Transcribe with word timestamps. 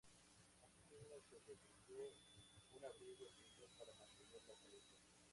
Asimismo, 0.63 1.15
se 1.29 1.35
le 1.45 1.57
tejió 1.57 1.95
un 2.73 2.83
abrigo 2.83 3.23
especial 3.27 3.69
para 3.77 3.93
mantenerla 3.99 4.41
caliente. 4.59 4.95